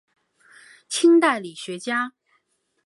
[0.89, 2.13] 清代理学家。